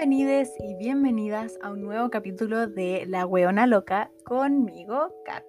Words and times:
Bienvenidos 0.00 0.48
y 0.58 0.76
bienvenidas 0.76 1.58
a 1.60 1.70
un 1.70 1.82
nuevo 1.82 2.08
capítulo 2.08 2.66
de 2.66 3.04
La 3.06 3.26
Weona 3.26 3.66
Loca 3.66 4.10
conmigo, 4.24 5.12
Kat. 5.26 5.44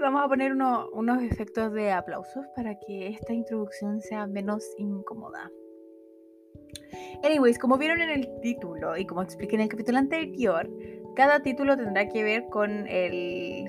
Vamos 0.00 0.22
a 0.22 0.28
poner 0.28 0.52
unos 0.52 1.22
efectos 1.24 1.72
de 1.72 1.90
aplausos 1.90 2.46
para 2.54 2.78
que 2.78 3.08
esta 3.08 3.32
introducción 3.32 4.00
sea 4.00 4.28
menos 4.28 4.64
incómoda. 4.78 5.50
Anyways, 7.24 7.58
como 7.58 7.78
vieron 7.78 8.00
en 8.00 8.10
el 8.10 8.40
título 8.42 8.96
y 8.96 9.04
como 9.06 9.22
expliqué 9.22 9.56
en 9.56 9.62
el 9.62 9.68
capítulo 9.68 9.98
anterior, 9.98 10.70
cada 11.16 11.42
título 11.42 11.76
tendrá 11.76 12.08
que 12.08 12.22
ver 12.22 12.44
con 12.48 12.86
el, 12.86 13.64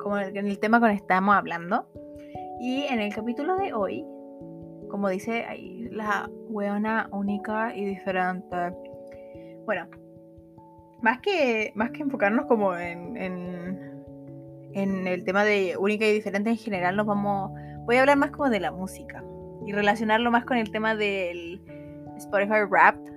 como 0.00 0.18
el, 0.18 0.36
el 0.36 0.58
tema 0.58 0.80
con 0.80 0.90
el 0.90 0.96
que 0.96 1.02
estamos 1.02 1.36
hablando. 1.36 1.86
Y 2.60 2.82
en 2.90 2.98
el 2.98 3.14
capítulo 3.14 3.56
de 3.58 3.72
hoy 3.72 4.04
como 4.94 5.08
dice 5.08 5.44
ahí, 5.44 5.88
la 5.90 6.30
weona 6.54 7.08
única 7.10 7.74
y 7.74 7.84
diferente. 7.84 8.72
Bueno, 9.66 9.88
más 11.02 11.18
que, 11.20 11.72
más 11.74 11.90
que 11.90 12.02
enfocarnos 12.02 12.46
como 12.46 12.76
en, 12.76 13.16
en, 13.16 15.06
el 15.06 15.24
tema 15.24 15.44
de 15.44 15.76
única 15.78 16.06
y 16.06 16.12
diferente 16.12 16.50
en 16.50 16.56
general, 16.56 16.96
nos 16.96 17.06
vamos, 17.06 17.52
voy 17.84 17.96
a 17.96 18.00
hablar 18.00 18.16
más 18.16 18.30
como 18.30 18.50
de 18.50 18.60
la 18.60 18.70
música 18.70 19.22
y 19.66 19.72
relacionarlo 19.72 20.30
más 20.30 20.44
con 20.44 20.56
el 20.56 20.70
tema 20.70 20.94
del 20.94 21.60
Spotify 22.16 22.62
Wrapped 22.68 23.12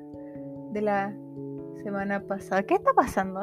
de 0.71 0.81
la 0.81 1.13
semana 1.83 2.21
pasada. 2.21 2.63
¿Qué 2.63 2.75
está 2.75 2.93
pasando? 2.93 3.41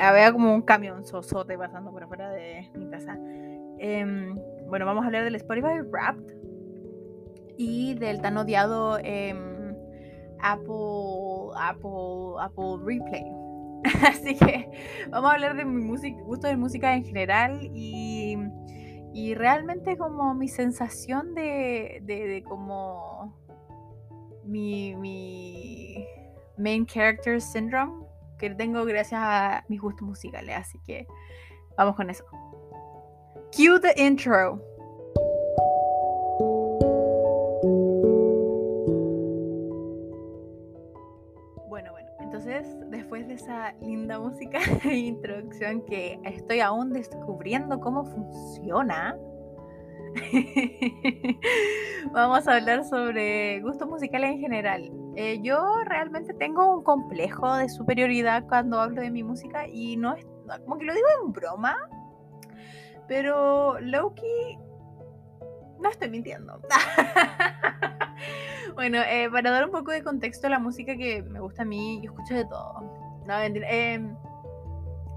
Había 0.00 0.32
como 0.32 0.54
un 0.54 0.62
camión 0.62 1.04
sosote 1.04 1.56
pasando 1.56 1.92
por 1.92 2.02
afuera 2.02 2.30
de 2.30 2.68
mi 2.74 2.88
casa. 2.90 3.18
Em, 3.78 4.34
bueno, 4.68 4.86
vamos 4.86 5.04
a 5.04 5.06
hablar 5.06 5.24
del 5.24 5.36
Spotify 5.36 5.80
Wrapped 5.80 6.43
y 7.56 7.94
del 7.94 8.20
tan 8.20 8.36
odiado 8.36 8.98
em, 9.02 9.74
Apple, 10.40 11.52
Apple, 11.56 12.40
Apple 12.40 12.78
Replay. 12.84 13.24
Así 14.08 14.36
que 14.36 14.70
vamos 15.10 15.30
a 15.30 15.34
hablar 15.34 15.56
de 15.56 15.64
mi 15.64 15.82
música, 15.82 16.20
gusto 16.22 16.46
de 16.46 16.56
música 16.56 16.94
en 16.94 17.04
general 17.04 17.60
y, 17.74 18.36
y 19.12 19.34
realmente 19.34 19.96
como 19.96 20.34
mi 20.34 20.48
sensación 20.48 21.34
de, 21.34 22.00
de, 22.02 22.26
de 22.26 22.42
como 22.42 23.36
mi, 24.44 24.94
mi 24.96 26.06
main 26.56 26.86
character 26.86 27.40
syndrome 27.40 28.04
que 28.38 28.50
tengo 28.50 28.84
gracias 28.84 29.20
a 29.22 29.64
mis 29.68 29.80
gustos 29.80 30.06
musicales. 30.06 30.56
Así 30.56 30.78
que 30.86 31.06
vamos 31.76 31.96
con 31.96 32.10
eso. 32.10 32.24
Cue 33.54 33.80
the 33.80 33.94
intro. 33.96 34.60
Esa 43.34 43.72
linda 43.80 44.18
música 44.18 44.58
de 44.84 44.94
introducción 44.94 45.84
que 45.84 46.18
estoy 46.24 46.60
aún 46.60 46.92
descubriendo 46.92 47.80
cómo 47.80 48.04
funciona, 48.04 49.16
vamos 52.12 52.46
a 52.46 52.54
hablar 52.54 52.84
sobre 52.84 53.60
gustos 53.60 53.88
musicales 53.88 54.30
en 54.30 54.38
general. 54.38 54.92
Eh, 55.16 55.40
yo 55.42 55.82
realmente 55.84 56.32
tengo 56.34 56.76
un 56.76 56.84
complejo 56.84 57.56
de 57.56 57.68
superioridad 57.68 58.46
cuando 58.48 58.80
hablo 58.80 59.02
de 59.02 59.10
mi 59.10 59.24
música 59.24 59.66
y 59.66 59.96
no 59.96 60.14
es 60.14 60.24
como 60.64 60.78
que 60.78 60.84
lo 60.84 60.94
digo 60.94 61.06
en 61.24 61.32
broma, 61.32 61.76
pero 63.08 63.80
Loki, 63.80 64.58
no 65.80 65.90
estoy 65.90 66.10
mintiendo. 66.10 66.60
bueno, 68.74 68.98
eh, 68.98 69.28
para 69.30 69.50
dar 69.50 69.64
un 69.64 69.72
poco 69.72 69.90
de 69.90 70.04
contexto 70.04 70.46
a 70.46 70.50
la 70.50 70.60
música 70.60 70.96
que 70.96 71.24
me 71.24 71.40
gusta 71.40 71.62
a 71.62 71.66
mí, 71.66 72.00
yo 72.02 72.12
escucho 72.12 72.34
de 72.34 72.44
todo. 72.44 73.03
No, 73.26 73.34
em, 73.40 74.16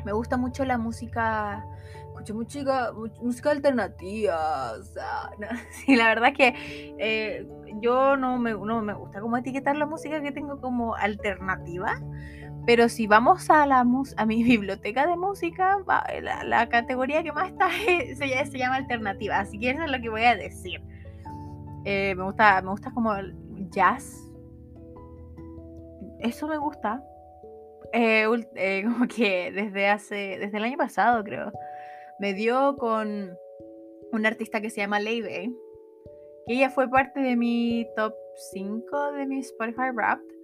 me 0.05 0.11
gusta 0.13 0.37
mucho 0.37 0.63
la 0.65 0.77
música, 0.77 1.65
escucho 2.07 2.35
música, 2.35 2.93
música 3.21 3.51
alternativa. 3.51 4.73
O 4.79 4.83
sea, 4.83 5.31
sí, 5.71 5.95
la 5.95 6.07
verdad 6.07 6.29
es 6.29 6.37
que 6.37 6.95
eh, 6.99 7.47
yo 7.81 8.17
no 8.17 8.37
me, 8.39 8.51
no 8.53 8.81
me 8.81 8.93
gusta 8.93 9.21
como 9.21 9.37
etiquetar 9.37 9.75
la 9.75 9.85
música 9.85 10.21
que 10.21 10.31
tengo 10.31 10.59
como 10.61 10.95
alternativa 10.95 11.99
pero 12.67 12.89
si 12.89 13.07
vamos 13.07 13.49
a, 13.49 13.65
la 13.65 13.79
a 13.79 14.25
mi 14.25 14.43
biblioteca 14.43 15.07
de 15.07 15.15
música, 15.15 15.77
la, 16.43 16.69
categoría 16.69 17.23
que 17.23 17.31
más 17.31 17.49
está 17.49 17.69
se, 18.51 18.57
llama 18.57 18.75
alternativa. 18.75 19.39
Así 19.39 19.57
que 19.57 19.71
eso 19.71 19.83
es 19.83 19.89
lo 19.89 19.99
que 20.01 20.09
voy 20.09 20.25
a 20.25 20.35
decir. 20.35 20.83
Eh, 21.85 22.13
me, 22.15 22.23
gusta, 22.23 22.61
me 22.61 22.69
gusta 22.71 22.91
como 22.91 23.13
jazz. 23.69 24.21
Eso 26.19 26.47
me 26.49 26.57
gusta. 26.57 27.01
Eh, 27.93 28.27
eh, 28.55 28.83
como 28.91 29.07
que 29.07 29.51
desde 29.51 29.87
hace, 29.87 30.37
desde 30.39 30.57
el 30.57 30.63
año 30.63 30.77
pasado 30.77 31.23
creo, 31.23 31.51
me 32.19 32.33
dio 32.33 32.75
con 32.77 33.37
un 34.11 34.25
artista 34.25 34.61
que 34.61 34.69
se 34.69 34.81
llama 34.81 34.99
Lady, 34.99 35.53
que 36.47 36.53
ella 36.53 36.69
fue 36.69 36.89
parte 36.89 37.19
de 37.19 37.35
mi 37.35 37.87
top 37.95 38.13
5 38.53 39.11
de 39.13 39.25
mi 39.25 39.39
Spotify 39.39 39.89
Wrapped 39.93 40.37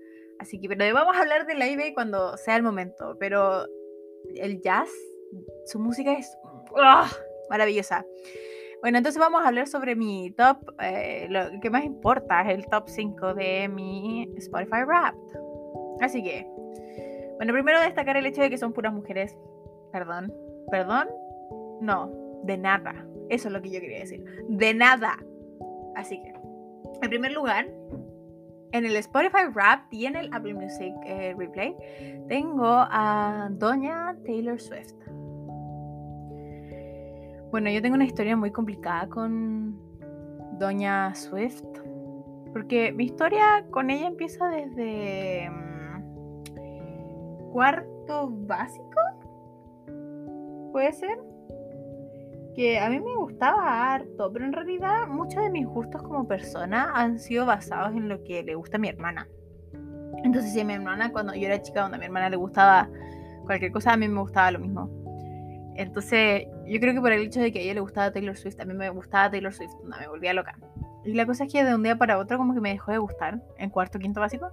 Así 0.43 0.59
que, 0.59 0.67
pero 0.67 0.93
vamos 0.93 1.15
a 1.15 1.21
hablar 1.21 1.45
de 1.45 1.55
la 1.55 1.67
eBay 1.67 1.93
cuando 1.93 2.35
sea 2.35 2.57
el 2.57 2.63
momento. 2.63 3.15
Pero 3.17 3.65
el 4.35 4.61
jazz, 4.61 4.89
su 5.65 5.79
música 5.79 6.11
es 6.13 6.37
¡ah! 6.77 7.09
maravillosa. 7.49 8.05
Bueno, 8.81 8.97
entonces 8.97 9.19
vamos 9.19 9.41
a 9.41 9.47
hablar 9.47 9.67
sobre 9.67 9.95
mi 9.95 10.31
top, 10.31 10.57
eh, 10.81 11.27
lo 11.29 11.61
que 11.61 11.69
más 11.69 11.85
importa 11.85 12.41
es 12.41 12.57
el 12.57 12.65
top 12.67 12.89
5 12.89 13.33
de 13.35 13.69
mi 13.69 14.29
Spotify 14.35 14.83
Wrapped. 14.85 15.39
Así 16.01 16.21
que, 16.21 16.45
bueno, 17.37 17.53
primero 17.53 17.79
destacar 17.81 18.17
el 18.17 18.25
hecho 18.25 18.41
de 18.41 18.49
que 18.49 18.57
son 18.57 18.73
puras 18.73 18.93
mujeres. 18.93 19.37
Perdón, 19.91 20.33
perdón, 20.71 21.07
no, 21.81 22.11
de 22.43 22.57
nada. 22.57 22.93
Eso 23.29 23.47
es 23.47 23.53
lo 23.53 23.61
que 23.61 23.69
yo 23.69 23.79
quería 23.79 23.99
decir. 23.99 24.23
De 24.47 24.73
nada. 24.73 25.17
Así 25.95 26.21
que, 26.21 26.33
en 27.01 27.09
primer 27.09 27.31
lugar, 27.31 27.67
en 28.71 28.85
el 28.85 28.95
Spotify 28.97 29.45
Rap 29.53 29.81
y 29.91 30.05
en 30.05 30.15
el 30.15 30.33
Apple 30.33 30.55
Music 30.55 30.93
eh, 31.05 31.35
Replay 31.37 31.75
tengo 32.27 32.65
a 32.67 33.49
Doña 33.51 34.15
Taylor 34.25 34.59
Swift. 34.59 34.95
Bueno, 37.51 37.69
yo 37.69 37.83
tengo 37.83 37.95
una 37.95 38.05
historia 38.05 38.35
muy 38.35 38.51
complicada 38.51 39.07
con 39.07 39.77
Doña 40.57 41.13
Swift. 41.13 41.63
Porque 42.51 42.91
mi 42.91 43.05
historia 43.05 43.65
con 43.71 43.89
ella 43.89 44.07
empieza 44.07 44.47
desde 44.47 45.49
mm, 45.49 45.72
cuarto 47.53 48.29
básico. 48.29 48.99
¿Puede 50.71 50.91
ser? 50.91 51.17
que 52.53 52.79
a 52.79 52.89
mí 52.89 52.99
me 52.99 53.15
gustaba 53.15 53.93
harto, 53.93 54.31
pero 54.31 54.45
en 54.45 54.53
realidad 54.53 55.07
muchos 55.07 55.41
de 55.41 55.49
mis 55.49 55.65
gustos 55.65 56.03
como 56.03 56.27
persona 56.27 56.91
han 56.93 57.19
sido 57.19 57.45
basados 57.45 57.95
en 57.95 58.07
lo 58.07 58.23
que 58.23 58.43
le 58.43 58.55
gusta 58.55 58.77
a 58.77 58.79
mi 58.79 58.89
hermana. 58.89 59.27
Entonces, 60.23 60.53
si 60.53 60.59
a 60.61 60.65
mi 60.65 60.73
hermana, 60.73 61.11
cuando 61.11 61.33
yo 61.33 61.47
era 61.47 61.61
chica, 61.61 61.81
cuando 61.81 61.95
a 61.95 61.99
mi 61.99 62.05
hermana 62.05 62.29
le 62.29 62.37
gustaba 62.37 62.89
cualquier 63.45 63.71
cosa, 63.71 63.93
a 63.93 63.97
mí 63.97 64.07
me 64.07 64.19
gustaba 64.19 64.51
lo 64.51 64.59
mismo. 64.59 64.89
Entonces, 65.75 66.45
yo 66.67 66.79
creo 66.79 66.93
que 66.93 67.01
por 67.01 67.11
el 67.11 67.23
hecho 67.23 67.41
de 67.41 67.51
que 67.51 67.59
a 67.59 67.61
ella 67.63 67.73
le 67.73 67.79
gustaba 67.81 68.11
Taylor 68.11 68.37
Swift, 68.37 68.59
a 68.59 68.65
mí 68.65 68.73
me 68.73 68.89
gustaba 68.89 69.31
Taylor 69.31 69.51
Swift, 69.51 69.73
no, 69.83 69.97
me 69.99 70.07
volvía 70.07 70.33
loca. 70.33 70.55
Y 71.03 71.13
la 71.13 71.25
cosa 71.25 71.45
es 71.45 71.51
que 71.51 71.63
de 71.63 71.73
un 71.73 71.83
día 71.83 71.97
para 71.97 72.19
otro 72.19 72.37
como 72.37 72.53
que 72.53 72.61
me 72.61 72.69
dejó 72.69 72.91
de 72.91 72.99
gustar, 72.99 73.41
en 73.57 73.69
cuarto, 73.71 73.99
quinto 73.99 74.19
básico. 74.21 74.49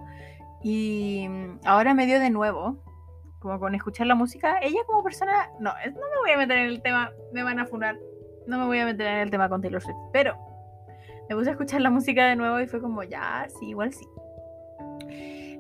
Y 0.63 1.29
ahora 1.65 1.95
me 1.95 2.07
dio 2.07 2.19
de 2.19 2.31
nuevo, 2.31 2.83
como 3.41 3.59
con 3.59 3.75
escuchar 3.75 4.07
la 4.07 4.15
música, 4.15 4.59
ella 4.63 4.81
como 4.87 5.03
persona, 5.03 5.51
no, 5.59 5.73
no 5.73 5.93
me 5.93 6.19
voy 6.21 6.31
a 6.33 6.37
meter 6.37 6.59
en 6.59 6.67
el 6.67 6.83
tema, 6.83 7.11
me 7.33 7.43
van 7.43 7.59
a 7.59 7.67
funar, 7.67 7.99
no 8.47 8.59
me 8.59 8.67
voy 8.67 8.79
a 8.79 8.85
meter 8.85 9.07
en 9.07 9.19
el 9.19 9.31
tema 9.31 9.49
con 9.49 9.63
Taylor 9.63 9.83
Swift, 9.83 9.97
pero 10.13 10.37
me 11.29 11.35
puse 11.35 11.49
a 11.49 11.53
escuchar 11.53 11.81
la 11.81 11.91
música 11.91 12.27
de 12.27 12.37
nuevo 12.37 12.61
y 12.61 12.67
fue 12.67 12.81
como, 12.81 13.03
ya, 13.03 13.49
sí, 13.59 13.71
igual 13.71 13.93
sí. 13.93 14.07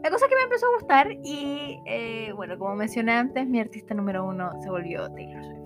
La 0.03 0.11
cosa 0.11 0.29
que 0.29 0.35
me 0.35 0.43
empezó 0.43 0.67
a 0.67 0.75
gustar 0.75 1.11
y, 1.23 1.81
eh, 1.87 2.33
bueno, 2.35 2.59
como 2.59 2.75
mencioné 2.77 3.13
antes, 3.13 3.47
mi 3.47 3.61
artista 3.61 3.95
número 3.95 4.27
uno 4.27 4.51
se 4.63 4.71
volvió 4.71 5.11
Taylor 5.13 5.45
Swift. 5.45 5.61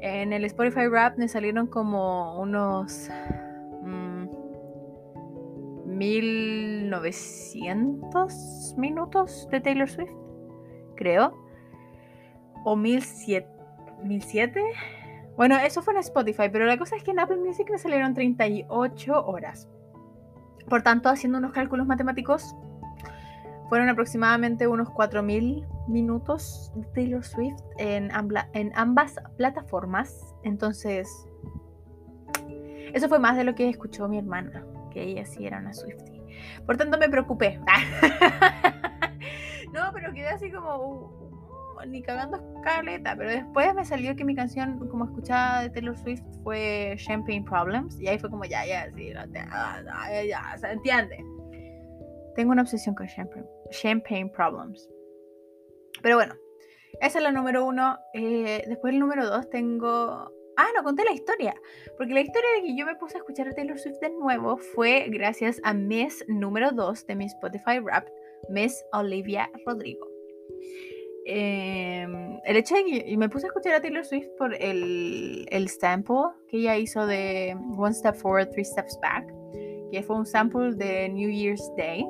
En 0.00 0.32
el 0.32 0.44
Spotify 0.44 0.86
Rap 0.86 1.16
me 1.16 1.28
salieron 1.28 1.66
como 1.66 2.40
unos 2.40 3.10
1900 5.86 8.74
mm, 8.76 8.80
minutos 8.80 9.48
de 9.50 9.60
Taylor 9.60 9.88
Swift 9.88 10.23
creo. 10.94 11.36
O 12.64 12.76
1007. 12.76 13.48
¿1007? 14.04 14.62
Bueno, 15.36 15.56
eso 15.58 15.82
fue 15.82 15.94
en 15.94 16.00
Spotify, 16.00 16.48
pero 16.50 16.64
la 16.64 16.78
cosa 16.78 16.96
es 16.96 17.02
que 17.02 17.10
en 17.10 17.18
Apple 17.18 17.38
Music 17.38 17.68
me 17.70 17.78
salieron 17.78 18.14
38 18.14 19.26
horas. 19.26 19.68
Por 20.68 20.82
tanto, 20.82 21.08
haciendo 21.08 21.38
unos 21.38 21.52
cálculos 21.52 21.86
matemáticos, 21.86 22.54
fueron 23.68 23.88
aproximadamente 23.88 24.66
unos 24.66 24.88
4.000 24.88 25.66
minutos 25.88 26.72
de 26.76 26.84
Taylor 26.94 27.24
Swift 27.24 27.60
en, 27.78 28.10
en 28.52 28.72
ambas 28.76 29.16
plataformas. 29.36 30.34
Entonces, 30.44 31.08
eso 32.92 33.08
fue 33.08 33.18
más 33.18 33.36
de 33.36 33.44
lo 33.44 33.54
que 33.54 33.68
escuchó 33.68 34.08
mi 34.08 34.18
hermana, 34.18 34.64
que 34.92 35.02
ella 35.02 35.26
sí 35.26 35.46
era 35.46 35.58
una 35.58 35.72
Swiftie. 35.72 36.22
Por 36.64 36.76
tanto, 36.76 36.98
me 36.98 37.08
preocupé. 37.08 37.60
no, 39.74 39.90
pero 39.92 40.12
quedé 40.14 40.28
así 40.28 40.50
como, 40.50 40.76
uh, 40.76 41.86
ni 41.86 42.00
cagando 42.00 42.38
escaleta. 42.56 43.16
Pero 43.16 43.30
después 43.30 43.74
me 43.74 43.84
salió 43.84 44.14
que 44.16 44.24
mi 44.24 44.34
canción, 44.34 44.78
como 44.88 45.04
escuchaba 45.04 45.62
de 45.62 45.70
Taylor 45.70 45.98
Swift, 45.98 46.22
fue 46.42 46.94
Champagne 46.96 47.44
Problems. 47.44 48.00
Y 48.00 48.08
ahí 48.08 48.18
fue 48.18 48.30
como, 48.30 48.44
ya, 48.44 48.64
ya, 48.64 48.90
sí, 48.94 49.12
ya, 49.12 50.22
ya, 50.22 50.58
¿se 50.58 50.70
entiende? 50.70 51.18
Tengo 52.36 52.52
una 52.52 52.62
obsesión 52.62 52.94
con 52.94 53.06
Champagne, 53.06 53.46
champagne 53.70 54.30
Problems. 54.30 54.88
Pero 56.02 56.16
bueno, 56.16 56.34
esa 57.00 57.18
es 57.18 57.24
la 57.24 57.32
número 57.32 57.64
uno. 57.64 57.98
Eh, 58.12 58.64
después 58.66 58.92
el 58.92 59.00
número 59.00 59.26
dos 59.26 59.48
tengo... 59.50 60.30
Ah, 60.56 60.68
no 60.76 60.84
conté 60.84 61.04
la 61.04 61.12
historia. 61.12 61.54
Porque 61.96 62.14
la 62.14 62.20
historia 62.20 62.48
de 62.56 62.62
que 62.62 62.76
yo 62.76 62.86
me 62.86 62.94
puse 62.94 63.16
a 63.16 63.18
escuchar 63.18 63.48
a 63.48 63.52
Taylor 63.52 63.78
Swift 63.78 63.98
de 64.00 64.10
nuevo 64.10 64.56
fue 64.56 65.08
gracias 65.08 65.60
a 65.64 65.74
Miss 65.74 66.24
número 66.28 66.70
dos 66.70 67.06
de 67.06 67.16
mi 67.16 67.24
Spotify 67.24 67.80
Rap, 67.84 68.06
Miss 68.48 68.84
Olivia 68.92 69.50
Rodrigo. 69.66 70.08
Em, 71.26 72.38
el 72.44 72.56
hecho 72.56 72.74
de 72.74 72.84
que 72.84 73.16
me 73.16 73.28
puse 73.30 73.46
a 73.46 73.48
escuchar 73.48 73.74
a 73.74 73.80
Taylor 73.80 74.04
Swift 74.04 74.28
por 74.36 74.54
el, 74.54 75.46
el 75.50 75.68
sample 75.68 76.16
que 76.48 76.58
ella 76.58 76.76
hizo 76.76 77.06
de 77.06 77.56
One 77.76 77.94
Step 77.94 78.14
Forward, 78.16 78.50
Three 78.50 78.64
Steps 78.64 78.98
Back, 79.00 79.26
que 79.90 80.02
fue 80.02 80.16
un 80.16 80.26
sample 80.26 80.74
de 80.74 81.08
New 81.08 81.30
Year's 81.30 81.70
Day. 81.76 82.04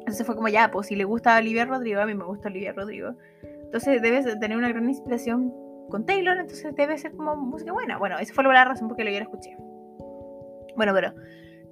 Entonces 0.00 0.24
fue 0.24 0.36
como 0.36 0.48
ya, 0.48 0.70
pues 0.70 0.88
si 0.88 0.96
le 0.96 1.04
gusta 1.04 1.34
a 1.34 1.40
Olivia 1.40 1.64
Rodrigo, 1.64 2.00
a 2.00 2.06
mí 2.06 2.14
me 2.14 2.24
gusta 2.24 2.48
Olivia 2.48 2.72
Rodrigo. 2.72 3.14
Entonces 3.42 4.00
debes 4.00 4.26
tener 4.38 4.56
una 4.56 4.68
gran 4.68 4.88
inspiración 4.88 5.52
con 5.90 6.06
Taylor, 6.06 6.36
entonces 6.36 6.74
debe 6.76 6.96
ser 6.98 7.12
como 7.12 7.34
música 7.34 7.72
buena. 7.72 7.98
Bueno, 7.98 8.18
esa 8.18 8.32
fue 8.32 8.44
la 8.44 8.64
razón 8.64 8.88
por 8.88 9.02
la 9.02 9.10
yo 9.10 9.18
la 9.18 9.24
escuché. 9.24 9.56
Bueno, 10.76 10.92
pero 10.94 11.12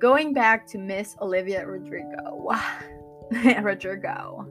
going 0.00 0.32
back 0.32 0.66
to 0.72 0.78
Miss 0.78 1.14
Olivia 1.20 1.64
Rodrigo. 1.64 2.48
Rodrigo. 3.62 4.48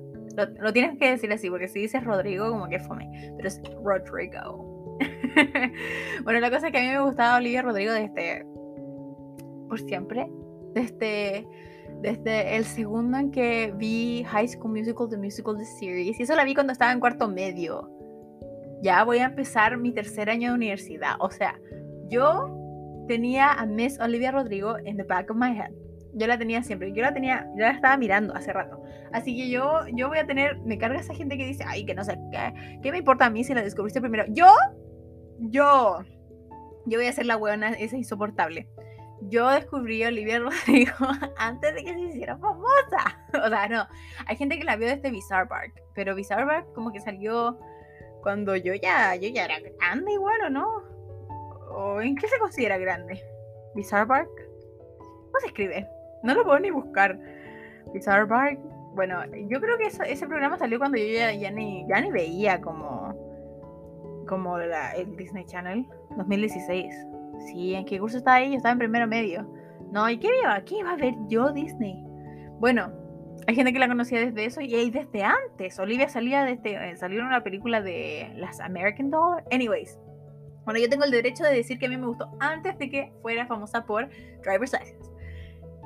Lo, 0.60 0.72
tienes 0.74 0.98
que 0.98 1.12
decir 1.12 1.31
así, 1.33 1.50
porque 1.50 1.68
si 1.68 1.81
dices 1.81 2.04
Rodrigo, 2.04 2.50
como 2.50 2.68
que 2.69 2.80
fome. 2.80 3.33
Pero 3.36 3.48
es 3.48 3.62
Rodrigo. 3.83 4.98
bueno, 6.24 6.39
la 6.39 6.50
cosa 6.50 6.68
es 6.68 6.72
que 6.72 6.80
a 6.80 6.81
mí 6.81 6.88
me 6.88 7.01
gustaba 7.01 7.38
Olivia 7.38 7.62
Rodrigo 7.62 7.94
desde. 7.94 8.45
por 9.68 9.80
siempre. 9.80 10.28
Desde 10.74 11.45
desde 12.01 12.57
el 12.57 12.66
segundo 12.66 13.18
en 13.18 13.31
que 13.31 13.74
vi 13.78 14.24
High 14.28 14.48
School 14.48 14.72
Musical, 14.72 15.07
The 15.10 15.18
Musical, 15.18 15.57
The 15.57 15.66
Series. 15.66 16.19
Y 16.19 16.24
eso 16.24 16.36
la 16.36 16.44
vi 16.44 16.54
cuando 16.54 16.74
estaba 16.74 16.92
en 16.92 17.00
cuarto 17.00 17.27
medio. 17.27 17.89
Ya 18.81 19.04
voy 19.04 19.19
a 19.19 19.25
empezar 19.25 19.77
mi 19.77 19.94
tercer 19.94 20.30
año 20.30 20.50
de 20.50 20.56
universidad. 20.56 21.16
O 21.19 21.30
sea, 21.30 21.60
yo 22.10 23.06
tenía 23.07 23.54
a 23.54 23.66
Miss 23.66 24.00
Olivia 24.00 24.31
Rodrigo 24.31 24.77
en 24.84 24.98
the 24.98 25.04
back 25.04 25.30
of 25.30 25.38
my 25.38 25.51
head. 25.51 25.72
Yo 26.13 26.28
la 26.28 26.38
tenía 26.38 26.63
siempre. 26.63 26.92
Yo 26.94 27.02
la 27.02 27.13
tenía, 27.13 27.48
yo 27.56 27.63
la 27.63 27.72
estaba 27.72 27.98
mirando 27.98 28.36
hace 28.36 28.52
rato. 28.54 28.84
Así 29.13 29.36
que 29.36 29.50
yo, 29.50 29.81
yo 29.94 30.10
voy 30.10 30.19
a 30.19 30.25
tener, 30.25 30.60
me 30.62 30.78
carga 30.78 31.00
esa 31.00 31.13
gente 31.13 31.38
que 31.38 31.46
dice, 31.46 31.63
ay, 31.68 31.86
que 31.86 31.94
no 31.94 32.04
sé, 32.04 32.18
¿qué, 32.31 32.80
¿qué 32.81 32.92
me 32.92 33.00
importa 33.00 33.25
a 33.25 33.30
mí 33.30 33.44
si 33.44 33.54
la 33.54 33.62
descubriste 33.62 34.02
primero? 34.02 34.25
Yo, 34.30 34.48
yo, 35.40 36.00
yo 36.86 37.00
voy 37.00 37.08
a 37.08 37.13
ser 37.13 37.25
la 37.25 37.36
buena, 37.36 37.69
esa 37.69 37.98
insoportable 37.98 38.68
yo 39.22 39.50
descubrí 39.50 40.04
a 40.04 40.08
Olivia 40.08 40.40
Rodrigo 40.68 40.94
antes 41.38 41.75
de 41.75 41.84
que 41.84 41.94
se 41.94 42.00
hiciera 42.00 42.38
famosa. 42.38 43.19
O 43.46 43.48
sea, 43.48 43.68
no, 43.69 43.88
hay 44.25 44.36
gente 44.36 44.58
que 44.58 44.66
la 44.66 44.75
vio 44.75 44.88
desde 44.88 45.10
Bizarre 45.10 45.48
Park, 45.48 45.81
pero 45.96 46.16
Bizarre 46.16 46.46
Park 46.46 46.68
como 46.74 46.92
que 46.92 47.00
salió 47.00 47.58
cuando 48.22 48.56
yo 48.56 48.74
ya, 48.74 49.16
yo 49.16 49.30
ya 49.30 49.46
era 49.46 49.60
grande 49.60 50.12
igual, 50.12 50.42
¿o 50.48 50.50
no? 50.50 50.68
¿O 51.74 52.02
en 52.02 52.16
qué 52.16 52.28
se 52.28 52.38
considera 52.40 52.78
grande? 52.78 53.24
Bizarre 53.74 54.06
Park. 54.06 54.30
¿Cómo 54.98 55.40
se 55.40 55.48
escribe? 55.48 55.88
No 56.23 56.33
lo 56.33 56.44
puedo 56.44 56.59
ni 56.59 56.71
buscar. 56.71 57.19
Bizarre 57.94 58.27
Park. 58.27 58.59
Bueno, 58.94 59.23
yo 59.50 59.62
creo 59.62 59.77
que 59.77 59.88
ese 59.88 60.27
programa 60.27 60.57
salió 60.57 60.77
cuando 60.77 60.97
yo 60.97 61.06
ya, 61.06 61.51
ni, 61.51 61.85
ya 61.88 62.01
ni 62.01 62.12
veía 62.12 62.59
como, 62.59 63.15
como 64.27 64.57
el 64.57 65.15
Disney 65.15 65.45
Channel 65.45 65.85
2016. 66.18 66.94
Sí, 67.47 67.73
¿en 67.73 67.85
qué 67.85 68.00
curso 68.00 68.18
estaba 68.18 68.38
ahí? 68.38 68.51
Yo 68.51 68.57
estaba 68.57 68.73
en 68.73 68.79
primero 68.79 69.07
medio. 69.07 69.47
No, 69.91 70.09
¿y 70.09 70.18
qué 70.19 70.29
iba? 70.44 70.62
¿Qué 70.62 70.79
iba 70.79 70.91
a 70.91 70.97
ver 70.97 71.15
yo 71.27 71.51
Disney? 71.51 72.03
Bueno, 72.59 72.91
hay 73.47 73.56
gente 73.56 73.74
que 73.74 73.79
la 73.79 73.88
conocía 73.88 74.19
desde 74.19 74.45
eso 74.45 74.62
y 74.62 74.91
desde 74.91 75.24
antes. 75.24 75.79
Olivia 75.79 76.07
salía 76.09 76.44
desde. 76.44 76.91
Eh, 76.91 76.95
salió 76.97 77.19
en 77.21 77.25
una 77.25 77.44
película 77.44 77.81
de 77.81 78.31
las 78.35 78.59
American 78.59 79.09
Doll. 79.09 79.44
Anyways. 79.51 80.00
Bueno, 80.63 80.79
yo 80.79 80.89
tengo 80.89 81.03
el 81.03 81.12
derecho 81.12 81.44
de 81.44 81.53
decir 81.53 81.79
que 81.79 81.88
a 81.88 81.89
mí 81.89 81.97
me 81.97 82.06
gustó 82.06 82.29
antes 82.39 82.77
de 82.77 82.89
que 82.89 83.12
fuera 83.21 83.47
famosa 83.47 83.85
por 83.85 84.07
Driver's 84.44 84.74
License. 84.74 85.11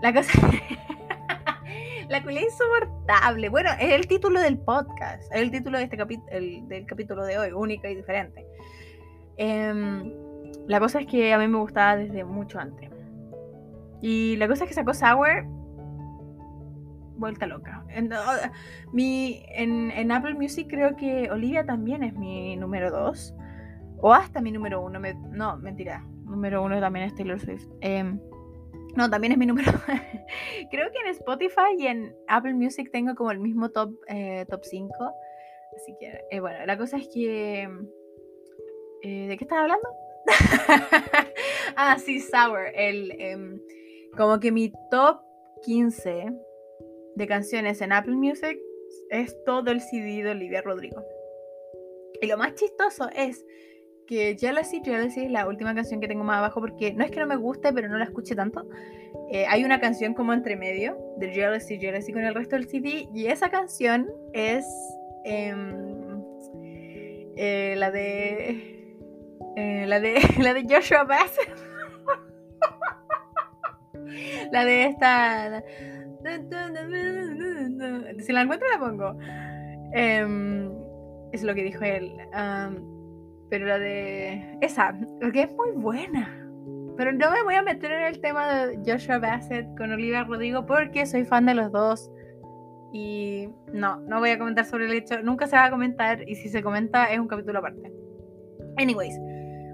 La 0.02 0.14
cosa. 0.14 0.32
la 2.10 2.22
cual 2.22 2.38
es 2.38 2.44
insoportable. 2.44 3.50
Bueno, 3.50 3.72
es 3.80 3.92
el 3.92 4.08
título 4.08 4.40
del 4.40 4.58
podcast. 4.58 5.24
Es 5.34 5.42
el 5.42 5.52
título 5.52 5.78
de 5.78 5.86
este 5.86 5.98
capítulo 5.98 6.28
del 6.32 6.86
capítulo 6.86 7.26
de 7.26 7.38
hoy, 7.38 7.52
única 7.52 7.90
y 7.90 7.96
diferente. 7.96 8.46
Eh, 9.38 10.14
la 10.68 10.80
cosa 10.80 11.00
es 11.00 11.08
que 11.08 11.34
a 11.34 11.38
mí 11.38 11.48
me 11.48 11.58
gustaba 11.58 11.96
desde 11.98 12.24
mucho 12.24 12.60
antes. 12.60 12.90
Y 14.02 14.36
la 14.38 14.48
cosa 14.48 14.64
es 14.64 14.70
que 14.70 14.74
sacó 14.74 14.94
Sour. 14.94 15.46
Vuelta 17.18 17.48
loca. 17.48 17.86
En, 17.90 18.10
mi, 18.92 19.44
en, 19.50 20.12
Apple 20.12 20.34
Music 20.34 20.68
creo 20.70 20.98
que 20.98 21.32
Olivia 21.32 21.66
también 21.66 22.04
es 22.04 22.14
mi 22.14 22.58
número 22.58 22.92
2. 22.92 23.34
O 24.02 24.14
hasta 24.14 24.42
mi 24.42 24.52
número 24.52 24.82
1. 24.82 25.00
no, 25.32 25.58
mentira. 25.58 26.04
Número 26.26 26.64
1 26.64 26.80
también 26.80 27.06
es 27.06 27.16
Taylor 27.16 27.40
Swift. 27.40 27.68
Em, 27.82 28.20
no, 28.96 29.10
también 29.10 29.34
es 29.34 29.38
mi 29.38 29.46
número. 29.46 29.72
creo 30.72 30.92
que 30.92 31.00
en 31.00 31.08
Spotify 31.08 31.76
y 31.78 31.88
en 31.88 32.16
Apple 32.28 32.54
Music 32.54 32.90
tengo 32.92 33.16
como 33.16 33.32
el 33.32 33.40
mismo 33.40 33.70
top, 33.70 33.92
eh, 34.08 34.46
top 34.50 34.64
5. 34.64 34.94
Así 35.76 35.96
que, 36.00 36.22
eh, 36.32 36.40
bueno, 36.40 36.66
la 36.66 36.78
cosa 36.78 36.98
es 36.98 37.08
que. 37.10 37.70
Eh, 39.04 39.28
¿De 39.28 39.38
qué 39.38 39.44
estás 39.44 39.60
hablando? 39.60 39.88
ah, 41.76 41.98
sí, 42.00 42.20
Sour. 42.20 42.68
El, 42.74 43.12
em, 43.20 43.62
como 44.18 44.40
que 44.40 44.52
mi 44.52 44.72
top 44.90 45.20
15 45.64 46.32
de 47.16 47.28
canciones 47.28 47.82
en 47.82 47.92
Apple 47.92 48.16
Music 48.16 48.58
es 49.10 49.36
todo 49.44 49.72
el 49.72 49.82
CD 49.82 50.24
de 50.24 50.32
Olivia 50.32 50.62
Rodrigo. 50.62 51.04
Y 52.22 52.28
lo 52.28 52.38
más 52.38 52.56
chistoso 52.56 53.10
es 53.16 53.46
que 54.08 54.36
Jealousy, 54.38 54.82
Jealousy 54.84 55.26
es 55.26 55.32
la 55.32 55.48
última 55.48 55.74
canción 55.74 56.00
que 56.00 56.08
tengo 56.08 56.24
más 56.24 56.38
abajo 56.38 56.62
porque 56.62 56.94
no 56.94 57.04
es 57.04 57.12
que 57.12 57.20
no 57.20 57.28
me 57.28 57.36
guste, 57.36 57.74
pero 57.74 57.88
no 57.90 57.98
la 57.98 58.06
escuche 58.06 58.36
tanto. 58.36 58.68
Eh, 59.32 59.46
hay 59.48 59.64
una 59.64 59.80
canción 59.80 60.14
como 60.14 60.34
entre 60.34 60.56
medio 60.56 60.98
de 61.18 61.32
Jealousy, 61.32 61.80
Jealousy 61.80 62.14
con 62.14 62.24
el 62.24 62.36
resto 62.36 62.56
del 62.56 62.68
CD 62.68 63.08
y 63.14 63.28
esa 63.28 63.50
canción 63.50 64.12
es 64.34 64.66
em, 65.24 66.22
eh, 67.36 67.76
la 67.78 67.92
de 67.92 68.76
eh, 69.56 69.86
la, 69.88 70.00
de, 70.00 70.20
la 70.42 70.54
de 70.54 70.64
Joshua 70.64 71.04
Bassett. 71.04 71.56
la 74.52 74.66
de 74.66 74.86
esta. 74.86 75.64
Si 78.20 78.34
la 78.34 78.42
encuentro, 78.42 78.68
la 78.70 78.80
pongo. 78.80 79.18
Em, 79.94 80.72
es 81.32 81.44
lo 81.44 81.56
que 81.56 81.64
dijo 81.64 81.84
él. 81.84 82.12
Pero 83.50 83.66
la 83.66 83.80
de. 83.80 84.58
Esa, 84.62 84.98
porque 85.22 85.44
es 85.44 85.54
muy 85.54 85.72
buena. 85.72 86.42
Pero 86.98 87.12
no 87.12 87.32
me 87.32 87.44
voy 87.44 87.56
a 87.56 87.62
meter 87.62 87.92
en 87.92 88.04
el 88.04 88.22
tema 88.22 88.68
de 88.68 88.80
Joshua 88.86 89.20
Bassett 89.20 89.68
con 89.78 89.92
Olivia 89.92 90.24
Rodrigo 90.24 90.66
porque 90.66 91.06
soy 91.06 91.26
fan 91.26 91.46
de 91.46 91.54
los 91.54 91.72
dos. 91.72 92.10
Y 92.94 93.50
no, 93.74 94.00
no 94.02 94.20
voy 94.20 94.30
a 94.30 94.40
comentar 94.40 94.64
sobre 94.66 94.86
el 94.86 94.94
hecho. 94.94 95.22
Nunca 95.22 95.48
se 95.48 95.58
va 95.58 95.66
a 95.66 95.70
comentar. 95.70 96.28
Y 96.28 96.36
si 96.36 96.48
se 96.48 96.64
comenta, 96.64 97.06
es 97.06 97.20
un 97.20 97.28
capítulo 97.28 97.60
aparte. 97.60 97.92
Anyways, 98.78 99.20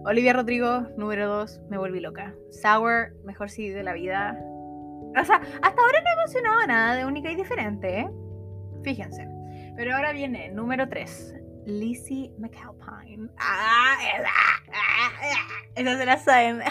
Olivia 0.04 0.34
Rodrigo, 0.34 0.88
número 0.98 1.28
2, 1.28 1.62
me 1.70 1.78
volví 1.78 2.00
loca. 2.00 2.34
Sour, 2.50 3.14
mejor 3.24 3.52
sí 3.52 3.70
de 3.70 3.84
la 3.84 3.94
vida. 3.94 4.36
O 5.20 5.24
sea, 5.24 5.36
hasta 5.36 5.82
ahora 5.82 6.02
no 6.02 6.10
he 6.12 6.18
mencionado 6.26 6.68
nada 6.68 6.96
de 6.96 7.06
única 7.06 7.32
y 7.32 7.36
diferente, 7.36 8.00
¿eh? 8.00 8.10
Fíjense. 8.84 9.28
Pero 9.76 9.96
ahora 9.96 10.12
viene 10.12 10.50
número 10.52 10.90
3. 10.90 11.41
Lizzie 11.66 12.32
McAlpine. 12.40 13.30
Ah, 13.40 13.96
esa, 14.18 14.30
ah, 14.74 15.12
esa 15.76 15.98
se 15.98 16.06
la 16.06 16.18
saben. 16.18 16.62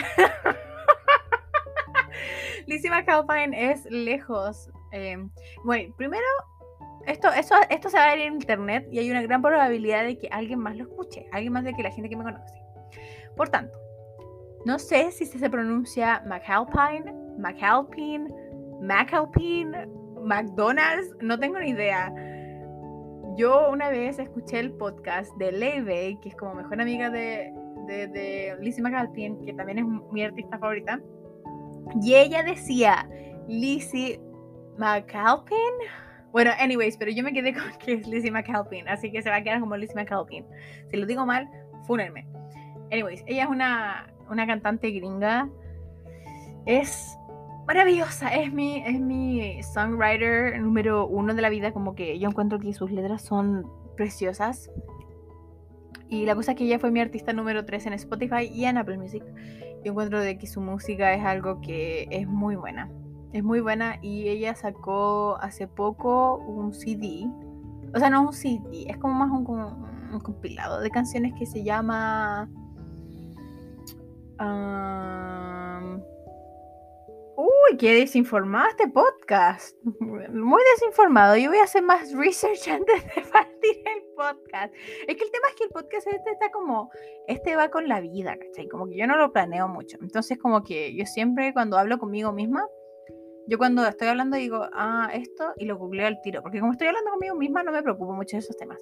Lizzie 2.66 2.90
McAlpine 2.90 3.72
es 3.72 3.84
lejos. 3.86 4.70
Eh, 4.92 5.16
bueno, 5.64 5.94
primero, 5.96 6.26
esto, 7.06 7.28
esto, 7.32 7.54
esto 7.68 7.88
se 7.88 7.96
va 7.96 8.04
a 8.04 8.14
ver 8.14 8.20
en 8.20 8.34
internet 8.34 8.88
y 8.90 8.98
hay 8.98 9.10
una 9.10 9.22
gran 9.22 9.42
probabilidad 9.42 10.04
de 10.04 10.18
que 10.18 10.28
alguien 10.30 10.58
más 10.58 10.76
lo 10.76 10.84
escuche, 10.84 11.26
alguien 11.32 11.52
más 11.52 11.64
de 11.64 11.74
que 11.74 11.82
la 11.82 11.90
gente 11.90 12.08
que 12.08 12.16
me 12.16 12.24
conoce. 12.24 12.54
Por 13.36 13.48
tanto, 13.48 13.78
no 14.66 14.78
sé 14.78 15.10
si 15.12 15.24
se 15.24 15.50
pronuncia 15.50 16.22
McAlpine, 16.26 17.12
McAlpine, 17.38 18.28
McAlpine, 18.82 19.86
McDonald's, 20.22 21.16
no 21.20 21.38
tengo 21.38 21.58
ni 21.58 21.70
idea. 21.70 22.12
Yo 23.36 23.70
una 23.70 23.90
vez 23.90 24.18
escuché 24.18 24.58
el 24.58 24.72
podcast 24.72 25.34
de 25.36 25.52
Leve, 25.52 26.18
que 26.20 26.30
es 26.30 26.36
como 26.36 26.54
mejor 26.54 26.80
amiga 26.80 27.10
de, 27.10 27.52
de, 27.86 28.56
Lizzie 28.60 28.82
McAlpine, 28.82 29.44
que 29.44 29.52
también 29.52 29.78
es 29.78 29.84
mi 30.12 30.22
artista 30.24 30.58
favorita, 30.58 31.00
y 32.02 32.14
ella 32.14 32.42
decía 32.42 33.08
Lizzie 33.48 34.20
McAlpin. 34.78 35.56
Bueno, 36.32 36.50
anyways, 36.58 36.96
pero 36.96 37.10
yo 37.10 37.22
me 37.22 37.32
quedé 37.32 37.52
con 37.54 37.72
que 37.78 37.94
es 37.94 38.06
Lizzie 38.06 38.30
McAlpin, 38.30 38.88
así 38.88 39.10
que 39.10 39.22
se 39.22 39.30
va 39.30 39.36
a 39.36 39.42
quedar 39.42 39.60
como 39.60 39.76
Lizzie 39.76 39.96
McAlpin. 39.96 40.44
Si 40.90 40.96
lo 40.96 41.06
digo 41.06 41.24
mal, 41.24 41.48
fúnenme. 41.86 42.26
Anyways, 42.90 43.22
ella 43.26 43.44
es 43.44 43.48
una, 43.48 44.12
una 44.28 44.46
cantante 44.46 44.90
gringa. 44.90 45.48
Es 46.66 47.16
maravillosa. 47.70 48.30
Es 48.30 48.52
mi, 48.52 48.82
es 48.84 49.00
mi 49.00 49.62
songwriter 49.62 50.60
número 50.60 51.06
uno 51.06 51.34
de 51.34 51.42
la 51.42 51.48
vida. 51.50 51.72
Como 51.72 51.94
que 51.94 52.18
yo 52.18 52.28
encuentro 52.28 52.58
que 52.58 52.74
sus 52.74 52.90
letras 52.90 53.22
son 53.22 53.64
preciosas. 53.96 54.68
Y 56.08 56.26
la 56.26 56.34
cosa 56.34 56.50
es 56.50 56.58
que 56.58 56.64
ella 56.64 56.80
fue 56.80 56.90
mi 56.90 56.98
artista 57.00 57.32
número 57.32 57.64
3 57.64 57.86
en 57.86 57.92
Spotify 57.92 58.50
y 58.52 58.64
en 58.64 58.76
Apple 58.76 58.98
Music. 58.98 59.22
Yo 59.84 59.92
encuentro 59.92 60.18
de 60.20 60.36
que 60.36 60.48
su 60.48 60.60
música 60.60 61.14
es 61.14 61.24
algo 61.24 61.60
que 61.60 62.08
es 62.10 62.26
muy 62.26 62.56
buena. 62.56 62.90
Es 63.32 63.44
muy 63.44 63.60
buena 63.60 64.00
y 64.02 64.28
ella 64.28 64.56
sacó 64.56 65.36
hace 65.40 65.68
poco 65.68 66.38
un 66.38 66.74
CD. 66.74 67.28
O 67.94 68.00
sea, 68.00 68.10
no 68.10 68.22
un 68.22 68.32
CD, 68.32 68.86
es 68.88 68.96
como 68.96 69.14
más 69.14 69.30
un, 69.30 70.20
compilado 70.22 70.80
de 70.80 70.90
canciones 70.90 71.34
que 71.38 71.46
se 71.46 71.62
llama... 71.62 72.48
Uy, 77.70 77.76
qué 77.76 77.94
desinformado 77.94 78.68
este 78.68 78.88
podcast. 78.88 79.76
Muy 80.00 80.62
desinformado. 80.74 81.36
Yo 81.36 81.50
voy 81.50 81.58
a 81.58 81.64
hacer 81.64 81.82
más 81.82 82.12
research 82.12 82.68
antes 82.68 83.04
de 83.04 83.22
partir 83.22 83.76
el 83.84 84.02
podcast. 84.16 84.74
Es 85.06 85.16
que 85.16 85.24
el 85.24 85.30
tema 85.30 85.48
es 85.50 85.54
que 85.56 85.64
el 85.64 85.70
podcast 85.70 86.06
este 86.08 86.30
está 86.30 86.50
como, 86.50 86.90
este 87.28 87.56
va 87.56 87.70
con 87.70 87.88
la 87.88 88.00
vida, 88.00 88.36
¿cachai? 88.36 88.68
Como 88.68 88.86
que 88.88 88.96
yo 88.96 89.06
no 89.06 89.16
lo 89.16 89.32
planeo 89.32 89.68
mucho. 89.68 89.98
Entonces 90.00 90.38
como 90.38 90.62
que 90.64 90.94
yo 90.96 91.04
siempre 91.06 91.52
cuando 91.52 91.78
hablo 91.78 91.98
conmigo 91.98 92.32
misma, 92.32 92.66
yo 93.46 93.58
cuando 93.58 93.86
estoy 93.86 94.08
hablando 94.08 94.36
digo, 94.36 94.66
ah, 94.72 95.10
esto, 95.12 95.52
y 95.56 95.66
lo 95.66 95.78
googleo 95.78 96.06
al 96.06 96.20
tiro. 96.22 96.42
Porque 96.42 96.60
como 96.60 96.72
estoy 96.72 96.88
hablando 96.88 97.10
conmigo 97.12 97.36
misma, 97.36 97.62
no 97.62 97.72
me 97.72 97.82
preocupo 97.82 98.12
mucho 98.12 98.36
de 98.36 98.40
esos 98.40 98.56
temas. 98.56 98.80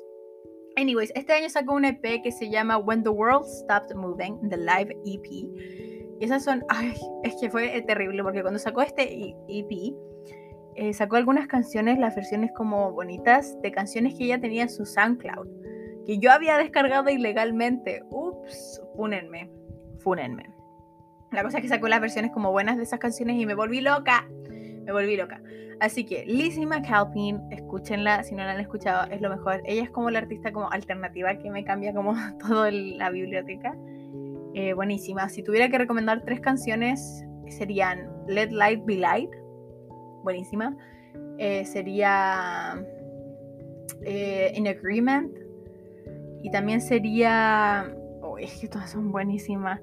Anyways, 0.77 1.13
este 1.15 1.33
año 1.33 1.51
sacó 1.51 1.75
un 1.75 1.85
EP 1.85 2.23
que 2.23 2.33
se 2.33 2.49
llama 2.49 2.79
When 2.79 3.03
the 3.03 3.11
World 3.11 3.45
Stopped 3.45 3.95
Moving, 3.97 4.49
The 4.49 4.57
Live 4.57 4.97
EP. 5.05 5.88
Y 6.21 6.25
esas 6.25 6.45
son, 6.45 6.65
ay, 6.69 6.95
es 7.23 7.37
que 7.41 7.51
fue 7.51 7.81
terrible 7.83 8.23
porque 8.23 8.43
cuando 8.43 8.59
sacó 8.59 8.83
este 8.83 9.35
EP, 9.49 9.95
eh, 10.75 10.93
sacó 10.93 11.17
algunas 11.17 11.47
canciones, 11.47 11.99
las 11.99 12.15
versiones 12.15 12.51
como 12.53 12.93
bonitas, 12.93 13.61
de 13.63 13.73
canciones 13.73 14.15
que 14.15 14.25
ella 14.25 14.41
tenía 14.41 14.63
en 14.63 14.71
su 14.71 14.85
SoundCloud, 14.85 15.49
que 16.07 16.19
yo 16.19 16.31
había 16.33 16.57
descargado 16.57 17.11
ilegalmente. 17.11 18.03
Ups, 18.11 18.83
fúnenme, 18.97 19.51
fúnenme. 20.01 20.51
La 21.33 21.43
cosa 21.43 21.59
es 21.59 21.63
que 21.63 21.69
sacó 21.69 21.89
las 21.89 22.01
versiones 22.01 22.31
como 22.33 22.53
buenas 22.53 22.77
de 22.77 22.85
esas 22.85 22.99
canciones 22.99 23.37
y 23.37 23.47
me 23.47 23.55
volví 23.55 23.81
loca. 23.81 24.27
Me 24.85 24.93
volví 24.93 25.17
loca. 25.17 25.43
Así 25.81 26.05
que 26.05 26.25
Lizzie 26.27 26.67
McAlpin, 26.67 27.41
escúchenla, 27.53 28.25
si 28.25 28.35
no 28.35 28.45
la 28.45 28.53
han 28.53 28.61
escuchado, 28.61 29.11
es 29.13 29.21
lo 29.21 29.31
mejor. 29.31 29.63
Ella 29.65 29.83
es 29.83 29.91
como 29.91 30.11
la 30.11 30.21
artista 30.21 30.51
como 30.53 30.71
alternativa 30.71 31.37
que 31.39 31.51
me 31.51 31.65
cambia 31.65 31.93
como 31.93 32.15
toda 32.49 32.71
la 32.71 33.11
biblioteca. 33.11 33.77
Eh, 34.55 34.73
buenísima. 34.73 35.29
Si 35.29 35.43
tuviera 35.43 35.69
que 35.69 35.79
recomendar 35.79 36.23
tres 36.25 36.41
canciones, 36.41 37.25
serían 37.49 38.11
Let 38.27 38.51
Light 38.51 38.85
Be 38.85 38.97
Light, 38.97 39.31
buenísima. 40.23 40.77
Eh, 41.39 41.65
sería 41.65 42.85
eh, 44.03 44.53
In 44.55 44.69
Agreement. 44.69 45.33
Y 46.43 46.51
también 46.51 46.81
sería. 46.81 47.95
Oh, 48.23 48.39
es 48.39 48.61
que 48.61 48.69
todas 48.69 48.91
son 48.91 49.11
buenísimas. 49.11 49.81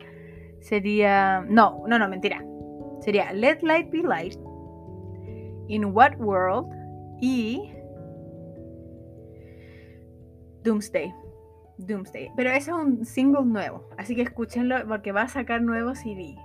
Sería. 0.60 1.46
No, 1.48 1.84
no, 1.88 2.00
no, 2.00 2.08
mentira. 2.08 2.44
Sería 3.02 3.32
Let 3.34 3.60
Light 3.62 3.90
Be 3.92 4.04
Light. 4.04 4.38
In 5.68 5.86
What 5.86 6.18
World. 6.18 6.74
Y. 7.22 7.72
Doomsday. 10.64 11.14
Doomsday. 11.78 12.32
Pero 12.36 12.50
ese 12.50 12.72
es 12.72 12.78
un 12.78 13.06
single 13.06 13.46
nuevo, 13.46 13.88
así 13.98 14.16
que 14.16 14.22
escúchenlo 14.22 14.88
porque 14.88 15.12
va 15.12 15.24
a 15.24 15.28
sacar 15.28 15.62
nuevo 15.62 15.96
CD. 15.96 16.36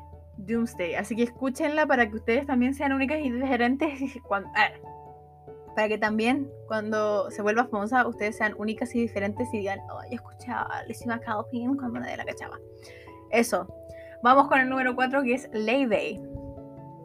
Doomsday. 0.47 0.95
Así 0.95 1.17
que 1.17 1.25
escúchenla 1.25 1.87
para 1.87 2.09
que 2.09 2.17
ustedes 2.17 2.47
también 2.47 2.75
sean 2.75 2.93
únicas 2.93 3.21
y 3.21 3.31
diferentes. 3.31 4.01
Ah, 4.57 4.71
para 5.77 5.89
que 5.89 5.99
también 5.99 6.51
cuando 6.67 7.31
se 7.31 7.43
vuelva 7.43 7.67
famosa 7.67 8.07
ustedes 8.07 8.37
sean 8.37 8.55
únicas 8.59 8.95
y 8.95 9.01
diferentes 9.01 9.49
y 9.53 9.59
digan, 9.59 9.79
oh, 9.91 10.03
yo 10.11 10.17
escuchaba 10.17 10.63
a 10.63 10.85
Lizzie 10.85 11.07
McAlpin 11.07 11.77
cuando 11.77 12.01
nadie 12.01 12.17
la 12.17 12.25
cachaba. 12.25 12.59
Eso. 13.31 13.67
Vamos 14.23 14.49
con 14.49 14.61
el 14.61 14.69
número 14.69 14.95
4 14.95 15.23
que 15.23 15.35
es 15.35 15.49
Leibey. 15.53 16.21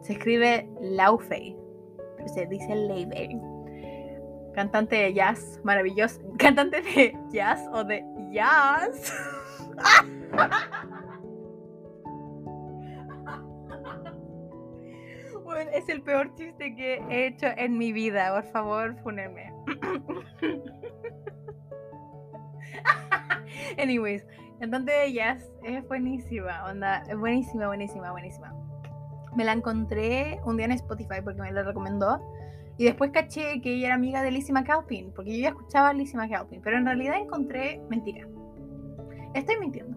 Se 0.02 0.14
escribe 0.14 0.68
Laufey, 0.80 1.56
pero 2.16 2.28
se 2.28 2.46
dice 2.46 2.74
Leibey 2.74 3.38
cantante 4.56 4.96
de 4.96 5.14
jazz 5.14 5.60
maravilloso, 5.62 6.20
cantante 6.38 6.82
de 6.82 7.16
jazz 7.30 7.60
o 7.72 7.84
de 7.84 8.04
jazz. 8.32 9.14
bueno, 15.44 15.70
es 15.72 15.88
el 15.90 16.02
peor 16.02 16.34
chiste 16.34 16.74
que 16.74 16.94
he 17.10 17.26
hecho 17.26 17.48
en 17.56 17.76
mi 17.76 17.92
vida. 17.92 18.32
Por 18.34 18.44
favor, 18.50 18.96
funeme. 19.02 19.52
Anyways, 23.78 24.26
cantante 24.58 24.90
de 24.90 25.12
jazz 25.12 25.52
es 25.64 25.86
buenísima, 25.86 26.64
onda, 26.64 27.02
es 27.08 27.18
buenísima, 27.18 27.66
buenísima, 27.66 28.10
buenísima. 28.10 28.54
Me 29.36 29.44
la 29.44 29.52
encontré 29.52 30.40
un 30.46 30.56
día 30.56 30.64
en 30.64 30.72
Spotify 30.72 31.20
porque 31.22 31.42
me 31.42 31.52
la 31.52 31.62
recomendó 31.62 32.22
y 32.78 32.84
después 32.84 33.10
caché 33.10 33.60
que 33.62 33.74
ella 33.74 33.86
era 33.86 33.94
amiga 33.94 34.22
de 34.22 34.30
Lizzie 34.30 34.52
McAlpin, 34.52 35.12
porque 35.14 35.36
yo 35.36 35.42
ya 35.42 35.48
escuchaba 35.48 35.90
a 35.90 35.92
Lizzie 35.92 36.18
McAlpin, 36.18 36.60
pero 36.62 36.76
en 36.76 36.84
realidad 36.84 37.16
encontré 37.18 37.80
mentira. 37.88 38.26
Estoy 39.34 39.56
mintiendo. 39.60 39.96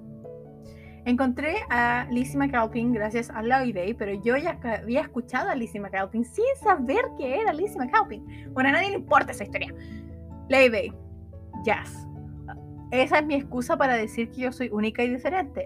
Encontré 1.06 1.56
a 1.70 2.08
Lizzie 2.12 2.38
McAlpin 2.38 2.94
gracias 2.94 3.30
a 3.32 3.42
Day, 3.42 3.94
pero 3.94 4.14
yo 4.22 4.38
ya 4.38 4.60
había 4.64 5.02
escuchado 5.02 5.50
a 5.50 5.56
Lizzie 5.56 5.80
McAlpin 5.80 6.24
sin 6.24 6.46
saber 6.62 7.04
que 7.18 7.42
era 7.42 7.54
Lizzie 7.54 7.80
McAlpin. 7.80 8.54
Bueno, 8.54 8.70
a 8.70 8.74
nadie 8.74 8.90
le 8.90 8.96
importa 8.96 9.32
esa 9.32 9.44
historia. 9.44 9.74
Day, 10.50 10.94
jazz. 11.64 12.06
Esa 12.92 13.20
es 13.20 13.26
mi 13.26 13.36
excusa 13.36 13.78
para 13.78 13.96
decir 13.96 14.30
que 14.32 14.42
yo 14.42 14.52
soy 14.52 14.70
única 14.72 15.04
y 15.04 15.10
diferente. 15.10 15.66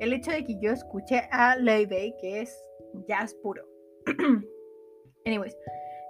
El 0.00 0.12
hecho 0.12 0.30
de 0.30 0.44
que 0.44 0.58
yo 0.60 0.72
escuché 0.72 1.28
a 1.30 1.56
Day, 1.56 2.14
que 2.20 2.42
es 2.42 2.56
jazz 3.08 3.34
puro. 3.42 3.64
Anyways, 5.26 5.56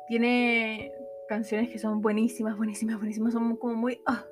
tiene 0.08 0.92
canciones 1.28 1.70
que 1.70 1.78
son 1.78 2.00
buenísimas, 2.00 2.56
buenísimas, 2.56 2.98
buenísimas, 2.98 3.32
son 3.32 3.56
como 3.56 3.74
muy... 3.74 4.00
Ah. 4.06 4.24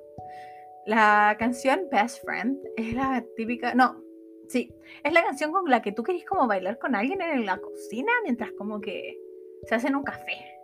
La 0.84 1.36
canción 1.38 1.88
Best 1.90 2.24
Friend 2.24 2.58
es 2.76 2.94
la 2.94 3.24
típica... 3.36 3.74
No, 3.74 4.02
sí, 4.48 4.74
es 5.04 5.12
la 5.12 5.22
canción 5.22 5.52
con 5.52 5.68
la 5.70 5.80
que 5.80 5.92
tú 5.92 6.02
querés 6.02 6.24
como 6.24 6.46
bailar 6.46 6.78
con 6.78 6.94
alguien 6.94 7.20
en 7.22 7.46
la 7.46 7.58
cocina 7.58 8.12
mientras 8.24 8.50
como 8.52 8.80
que 8.80 9.16
se 9.64 9.74
hacen 9.74 9.94
un 9.94 10.02
café. 10.02 10.58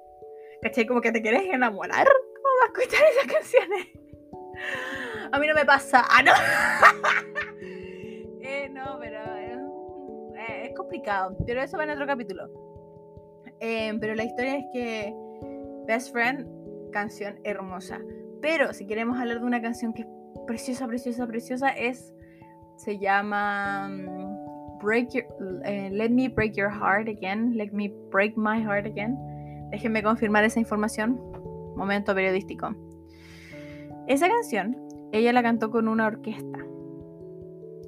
¿Cachai? 0.62 0.87
Como 0.87 1.00
que 1.00 1.12
te 1.12 1.23
quieres 1.23 1.43
enamorar. 1.45 2.07
¿Cómo 2.07 2.49
vas 2.61 2.69
a 2.69 2.81
escuchar 2.81 3.07
esas 3.12 3.33
canciones? 3.33 3.87
A 5.31 5.38
mí 5.38 5.47
no 5.47 5.55
me 5.55 5.65
pasa. 5.65 6.05
Ah, 6.09 6.23
no. 6.23 6.33
eh, 8.43 8.69
no, 8.71 8.99
pero 8.99 9.21
eh, 9.37 10.67
es 10.67 10.75
complicado. 10.77 11.37
Pero 11.47 11.62
eso 11.62 11.79
va 11.79 11.85
en 11.85 11.91
otro 11.91 12.07
capítulo. 12.07 12.67
Em, 13.61 13.99
pero 13.99 14.15
la 14.15 14.25
historia 14.25 14.57
es 14.57 14.65
que 14.73 15.15
Best 15.87 16.12
Friend, 16.12 16.47
canción 16.93 17.38
hermosa. 17.45 18.00
Pero 18.41 18.73
si 18.73 18.87
queremos 18.87 19.19
hablar 19.19 19.41
de 19.41 19.47
una 19.47 19.61
canción 19.61 19.93
que 19.93 20.03
es 20.03 20.09
preciosa, 20.47 20.87
preciosa, 20.87 21.27
preciosa, 21.27 21.71
es. 21.71 22.15
Se 22.77 22.99
llama. 22.99 23.88
Mm, 23.88 24.79
break 24.81 25.11
your, 25.11 25.25
eh, 25.65 25.91
let 25.91 26.11
me 26.11 26.29
break 26.29 26.55
your 26.55 26.71
heart 26.71 27.09
again. 27.09 27.57
Let 27.57 27.73
me 27.73 27.93
break 28.11 28.37
my 28.37 28.62
heart 28.62 28.87
again. 28.87 29.17
Déjenme 29.71 30.03
confirmar 30.03 30.45
esa 30.45 30.61
información. 30.61 31.21
Momento 31.77 32.15
periodístico. 32.15 32.75
Esa 34.07 34.29
canción, 34.29 34.77
ella 35.12 35.33
la 35.33 35.43
cantó 35.43 35.71
con 35.71 35.88
una 35.88 36.07
orquesta. 36.07 36.59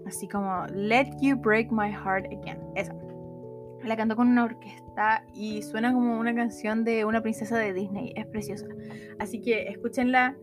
Así 0.06 0.28
como 0.28 0.66
Let 0.74 1.10
You 1.20 1.36
Break 1.36 1.70
My 1.70 1.90
Heart 1.92 2.26
Again. 2.26 2.58
Esa. 2.74 2.94
La 3.84 3.96
cantó 3.96 4.16
con 4.16 4.28
una 4.28 4.44
orquesta 4.44 5.24
y 5.34 5.62
suena 5.62 5.92
como 5.92 6.18
una 6.18 6.34
canción 6.34 6.84
de 6.84 7.04
una 7.04 7.22
princesa 7.22 7.58
de 7.58 7.72
Disney. 7.72 8.12
Es 8.16 8.26
preciosa. 8.26 8.66
Así 9.18 9.40
que 9.40 9.68
escúchenla. 9.68 10.36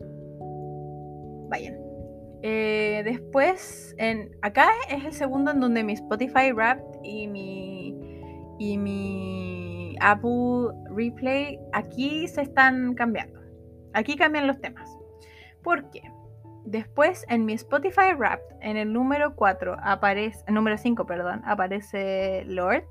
Vayan. 1.48 1.76
Eh, 2.42 3.02
después, 3.04 3.94
en, 3.98 4.36
acá 4.42 4.68
es 4.90 5.04
el 5.04 5.12
segundo 5.12 5.50
en 5.50 5.60
donde 5.60 5.82
mi 5.82 5.92
Spotify 5.94 6.52
Wrapped 6.52 7.00
y 7.02 7.26
mi, 7.26 7.96
y 8.58 8.78
mi 8.78 9.96
Apple 10.00 10.72
Replay 10.90 11.58
aquí 11.72 12.28
se 12.28 12.42
están 12.42 12.94
cambiando. 12.94 13.40
Aquí 13.92 14.16
cambian 14.16 14.46
los 14.46 14.60
temas. 14.60 14.88
¿Por 15.62 15.90
qué? 15.90 16.02
Después 16.64 17.24
en 17.28 17.44
mi 17.46 17.54
Spotify 17.54 18.12
Wrapped, 18.16 18.44
en 18.60 18.76
el 18.76 18.92
número 18.92 19.34
4 19.34 19.76
aparece, 19.82 20.44
número 20.52 20.76
5, 20.76 21.06
perdón, 21.06 21.42
aparece 21.44 22.44
Lord. 22.44 22.84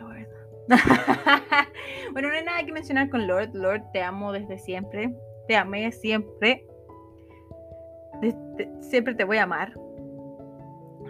Lord. 0.00 0.28
bueno, 2.12 2.28
no 2.28 2.34
hay 2.34 2.44
nada 2.44 2.64
que 2.64 2.72
mencionar 2.72 3.08
con 3.10 3.26
Lord. 3.26 3.50
Lord, 3.54 3.82
te 3.92 4.02
amo 4.02 4.32
desde 4.32 4.58
siempre. 4.58 5.14
Te 5.46 5.56
amé 5.56 5.90
siempre. 5.92 6.66
siempre 8.80 9.14
te 9.14 9.24
voy 9.24 9.38
a 9.38 9.44
amar. 9.44 9.72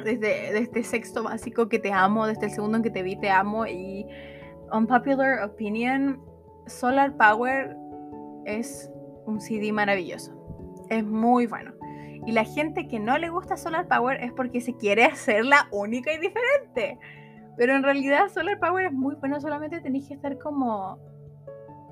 Desde, 0.05 0.19
desde 0.19 0.59
este 0.59 0.85
sexto 0.85 1.25
básico 1.25 1.69
que 1.69 1.79
te 1.79 1.93
amo, 1.93 2.27
desde 2.27 2.47
el 2.47 2.53
segundo 2.53 2.77
en 2.77 2.85
que 2.85 2.91
te 2.91 3.03
vi 3.03 3.17
te 3.17 3.31
amo. 3.31 3.67
Y 3.67 4.07
Unpopular 4.73 5.43
Opinion, 5.43 6.23
Solar 6.67 7.17
Power 7.17 7.77
es 8.45 8.91
un 9.27 9.41
CD 9.41 9.73
maravilloso. 9.73 10.33
Es 10.89 11.05
muy 11.05 11.47
bueno. 11.47 11.73
Y 12.27 12.33
la 12.33 12.45
gente 12.45 12.89
que 12.89 12.99
no 12.99 13.17
le 13.19 13.31
gusta 13.31 13.57
Solar 13.57 13.89
Power 13.89 14.23
es 14.23 14.33
porque 14.33 14.61
se 14.61 14.75
quiere 14.75 15.05
hacer 15.05 15.45
la 15.45 15.69
única 15.71 16.13
y 16.13 16.19
diferente. 16.19 16.99
Pero 17.59 17.75
en 17.75 17.83
realidad 17.83 18.29
Solar 18.29 18.59
Power 18.61 18.87
es 18.87 18.93
muy 18.93 19.17
bueno, 19.17 19.41
solamente 19.41 19.81
tenéis 19.81 20.09
que 20.09 20.15
estar 20.15 20.39
como... 20.39 20.99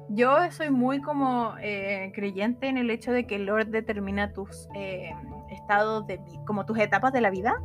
Yo 0.08 0.37
soy 0.52 0.70
muy 0.70 1.02
como 1.02 1.54
eh, 1.61 2.12
creyente 2.14 2.68
en 2.68 2.78
el 2.78 2.88
hecho 2.90 3.11
de 3.11 3.26
que 3.26 3.40
Lord 3.40 3.66
determina 3.66 4.32
tus 4.32 4.68
eh, 4.76 5.11
estados 5.50 6.06
de 6.06 6.20
como 6.46 6.64
tus 6.64 6.78
etapas 6.78 7.12
de 7.12 7.20
la 7.20 7.30
vida. 7.30 7.61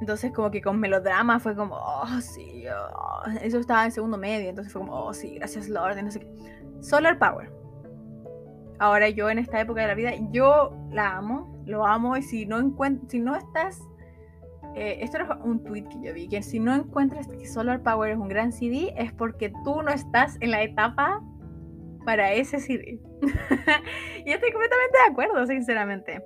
Entonces 0.00 0.32
como 0.32 0.50
que 0.50 0.60
con 0.60 0.80
melodrama 0.80 1.38
fue 1.38 1.54
como, 1.54 1.76
oh 1.76 2.20
sí, 2.20 2.64
oh". 2.68 3.30
eso 3.40 3.60
estaba 3.60 3.84
en 3.84 3.92
segundo 3.92 4.18
medio, 4.18 4.50
entonces 4.50 4.72
fue 4.72 4.82
como, 4.82 4.94
oh 4.94 5.14
sí, 5.14 5.36
gracias 5.36 5.68
Lord, 5.68 6.02
no 6.02 6.10
sé 6.10 6.18
qué. 6.18 6.28
Solar 6.80 7.20
Power. 7.20 7.52
Ahora 8.80 9.08
yo 9.08 9.30
en 9.30 9.38
esta 9.38 9.60
época 9.60 9.82
de 9.82 9.86
la 9.86 9.94
vida, 9.94 10.10
yo 10.32 10.76
la 10.90 11.16
amo, 11.16 11.62
lo 11.64 11.86
amo 11.86 12.16
y 12.16 12.22
si 12.22 12.46
no 12.46 12.58
si 13.06 13.20
no 13.20 13.36
estás 13.36 13.80
eh, 14.76 14.98
esto 15.00 15.16
era 15.16 15.38
un 15.42 15.64
tweet 15.64 15.84
que 15.84 16.02
yo 16.02 16.12
vi, 16.12 16.28
que 16.28 16.42
si 16.42 16.60
no 16.60 16.74
encuentras 16.74 17.26
que 17.28 17.46
Solar 17.46 17.82
Power 17.82 18.10
es 18.10 18.18
un 18.18 18.28
gran 18.28 18.52
CD, 18.52 18.92
es 18.98 19.10
porque 19.10 19.50
tú 19.64 19.80
no 19.80 19.90
estás 19.90 20.36
en 20.40 20.50
la 20.50 20.62
etapa 20.62 21.22
para 22.04 22.34
ese 22.34 22.60
CD. 22.60 23.00
y 24.26 24.30
estoy 24.30 24.52
completamente 24.52 24.98
de 24.98 25.10
acuerdo, 25.10 25.46
sinceramente. 25.46 26.22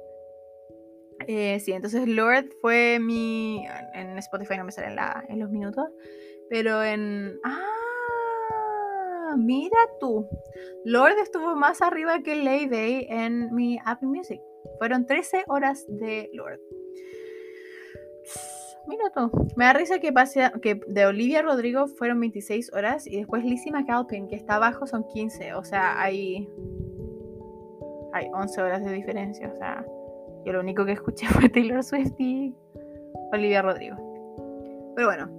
Eh, 1.29 1.61
sí, 1.61 1.71
entonces 1.71 2.09
Lord 2.09 2.51
fue 2.61 2.99
mi... 3.01 3.65
En 3.95 4.19
Spotify 4.19 4.57
no 4.59 4.65
me 4.65 4.73
sale 4.73 4.97
en, 5.29 5.39
los 5.39 5.51
minutos, 5.51 5.87
pero 6.49 6.83
en... 6.83 7.39
Ah, 7.45 9.37
mira 9.39 9.79
tú. 10.01 10.29
Lord 10.85 11.19
estuvo 11.23 11.55
más 11.55 11.83
arriba 11.83 12.21
que 12.25 12.35
Lay 12.35 12.67
Day 12.67 13.07
en 13.09 13.55
mi 13.55 13.79
Apple 13.85 14.09
Music. 14.09 14.41
Fueron 14.79 15.07
13 15.07 15.45
horas 15.47 15.87
de 15.89 16.29
Lord. 16.33 16.59
Mira. 18.87 19.05
Me 19.57 19.65
da 19.65 19.73
risa 19.73 19.99
que, 19.99 20.13
pase, 20.13 20.51
que 20.63 20.81
de 20.87 21.07
Olivia 21.07 21.43
Rodrigo 21.43 21.87
fueron 21.87 22.19
26 22.21 22.73
horas 22.73 23.07
y 23.07 23.19
después 23.19 23.45
Lizzie 23.45 23.73
McAlpin, 23.73 24.29
que 24.29 24.37
está 24.37 24.57
abajo, 24.57 24.87
son 24.87 25.05
15. 25.07 25.55
O 25.55 25.65
sea, 25.65 26.01
hay, 26.01 26.49
hay 28.13 28.27
11 28.33 28.63
horas 28.63 28.85
de 28.85 28.93
diferencia. 28.93 29.49
O 29.53 29.57
sea, 29.57 29.85
yo 30.45 30.53
lo 30.53 30.61
único 30.61 30.85
que 30.85 30.93
escuché 30.93 31.27
fue 31.29 31.49
Taylor 31.49 31.85
Swift 31.85 32.19
y 32.19 32.55
Olivia 33.33 33.63
Rodrigo. 33.63 33.97
Pero 34.97 35.09
bueno. 35.09 35.31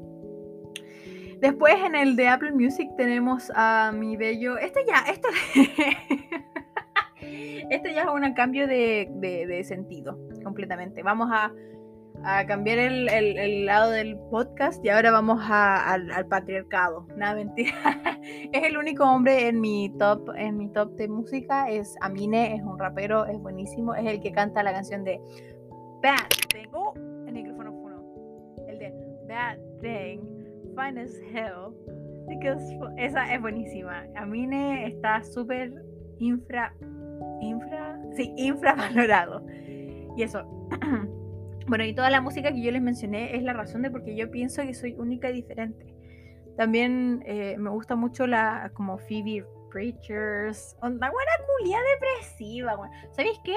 Después 1.40 1.74
en 1.84 1.96
el 1.96 2.16
de 2.16 2.28
Apple 2.28 2.52
Music 2.52 2.90
tenemos 2.96 3.52
a 3.56 3.92
mi 3.94 4.16
bello. 4.16 4.60
Este 4.60 4.86
ya, 4.86 5.04
esto. 5.12 5.28
este 7.72 7.94
ya 7.96 8.04
es 8.04 8.08
un 8.08 8.34
cambio 8.34 8.68
de, 8.68 9.10
de 9.20 9.64
sentido 9.64 10.20
completamente. 10.44 11.02
Vamos 11.02 11.30
a 11.32 11.52
a 12.24 12.46
cambiar 12.46 12.80
el, 12.80 13.66
lado 13.66 13.92
del 13.92 14.18
podcast 14.30 14.84
y 14.86 14.90
ahora 14.90 15.12
vamos 15.12 15.40
al, 15.50 16.27
patriarcado. 16.27 17.07
Nada, 17.16 17.36
mentira. 17.36 17.72
es 18.51 18.64
el 18.64 18.77
único 18.77 19.03
hombre 19.03 19.48
en 19.48 19.60
mi 19.60 19.90
top, 19.98 20.29
en 20.36 20.57
mi 20.57 20.70
top 20.70 20.96
de 20.96 21.07
música. 21.07 21.70
Es 21.70 21.96
Amine, 22.01 22.55
es 22.55 22.62
un 22.64 22.77
rapero, 22.77 23.25
es 23.25 23.40
buenísimo. 23.40 23.96
Es 23.96 24.05
el 24.05 24.22
que 24.22 24.31
canta 24.31 24.64
la 24.64 24.74
canción 24.74 25.03
de 25.03 25.20
Bad 26.03 26.27
Thing. 26.51 26.68
Oh, 26.74 26.94
el 27.27 27.34
micrófono 27.34 27.74
fue 27.81 28.72
El 28.72 28.79
de 28.79 28.94
Bad 29.27 29.57
Thing, 29.81 30.20
Fine 30.75 31.01
as 31.01 31.16
Hell. 31.34 31.74
esa 32.98 33.34
es 33.34 33.42
buenísima. 33.42 34.05
Amine 34.16 34.88
está 34.88 35.24
súper 35.24 35.74
infra. 36.20 36.74
Infra. 37.42 38.00
Sí, 38.16 38.34
infravalorado. 38.38 39.44
Y 40.16 40.24
eso. 40.24 40.46
Bueno, 41.72 41.86
y 41.86 41.94
toda 41.94 42.10
la 42.10 42.20
música 42.20 42.51
que 42.51 42.62
yo 42.62 42.70
les 42.70 42.81
mencioné 42.81 43.34
es 43.34 43.44
la 43.44 43.53
razón 43.53 43.81
de 43.81 43.90
por 43.90 44.03
qué 44.03 44.14
yo 44.14 44.29
pienso 44.29 44.62
que 44.62 44.74
soy 44.74 44.94
única 44.96 45.29
y 45.29 45.34
diferente. 45.36 45.96
También 46.57 47.24
eh, 47.25 47.55
me 47.57 47.70
gusta 47.70 47.96
mucho 47.96 48.27
la 48.27 48.74
como 48.74 48.98
Phoebe 48.98 49.46
Preachers, 49.72 50.75
una 50.81 51.10
buena 51.10 51.31
culia 51.48 51.79
depresiva. 51.94 52.77
¿Sabéis 53.12 53.40
qué? 53.46 53.55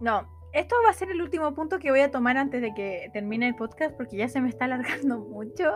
No, 0.00 0.26
esto 0.54 0.74
va 0.86 0.88
a 0.88 0.94
ser 0.94 1.10
el 1.10 1.20
último 1.20 1.52
punto 1.52 1.78
que 1.78 1.90
voy 1.90 2.00
a 2.00 2.10
tomar 2.10 2.38
antes 2.38 2.62
de 2.62 2.72
que 2.72 3.10
termine 3.12 3.46
el 3.46 3.56
podcast 3.56 3.94
porque 3.94 4.16
ya 4.16 4.28
se 4.28 4.40
me 4.40 4.48
está 4.48 4.64
alargando 4.64 5.18
mucho. 5.28 5.74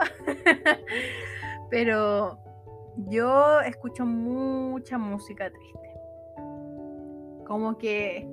Pero 1.70 2.38
yo 3.10 3.60
escucho 3.60 4.06
mucha 4.06 4.96
música 4.96 5.50
triste. 5.50 5.90
Como 7.46 7.76
que 7.76 8.26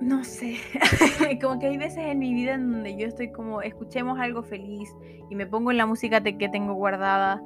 no 0.00 0.24
sé, 0.24 0.56
como 1.40 1.58
que 1.58 1.66
hay 1.66 1.76
veces 1.76 2.04
en 2.04 2.18
mi 2.18 2.32
vida 2.32 2.54
en 2.54 2.72
donde 2.72 2.96
yo 2.96 3.06
estoy 3.06 3.32
como, 3.32 3.62
escuchemos 3.62 4.18
algo 4.18 4.42
feliz 4.42 4.88
y 5.28 5.34
me 5.34 5.46
pongo 5.46 5.70
en 5.70 5.78
la 5.78 5.86
música 5.86 6.22
que 6.22 6.48
tengo 6.48 6.74
guardada 6.74 7.42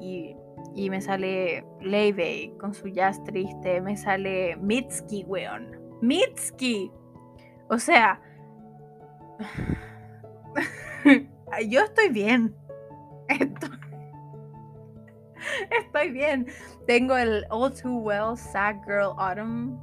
y, 0.00 0.36
y 0.74 0.90
me 0.90 1.00
sale 1.00 1.64
Leibey 1.80 2.56
con 2.58 2.74
su 2.74 2.88
jazz 2.88 3.22
triste, 3.24 3.80
me 3.80 3.96
sale 3.96 4.56
Mitski, 4.56 5.24
weón. 5.24 5.76
Mitski. 6.00 6.90
O 7.68 7.78
sea, 7.78 8.20
yo 11.68 11.80
estoy 11.80 12.08
bien. 12.10 12.54
Estoy, 13.28 13.70
estoy 15.80 16.10
bien. 16.12 16.46
Tengo 16.86 17.16
el 17.16 17.44
All 17.50 17.74
Too 17.74 17.98
Well 17.98 18.36
Sad 18.36 18.76
Girl 18.86 19.14
Autumn 19.18 19.76